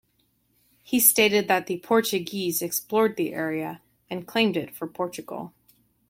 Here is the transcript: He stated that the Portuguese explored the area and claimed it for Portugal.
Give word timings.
He 0.81 0.99
stated 0.99 1.47
that 1.47 1.67
the 1.67 1.77
Portuguese 1.79 2.63
explored 2.63 3.17
the 3.17 3.35
area 3.35 3.83
and 4.09 4.25
claimed 4.25 4.57
it 4.57 4.73
for 4.73 4.87
Portugal. 4.87 5.53